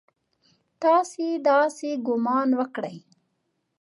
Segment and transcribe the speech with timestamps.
[0.81, 2.97] تاسې داسې ګومان وکړئ!